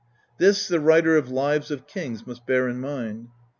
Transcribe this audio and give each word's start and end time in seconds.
This 0.39 0.67
the 0.67 0.79
writer 0.79 1.15
of 1.15 1.29
lives 1.29 1.69
of 1.69 1.85
kings 1.85 2.25
must 2.25 2.47
bear 2.47 2.67
in 2.67 2.79
mind. 2.81 3.27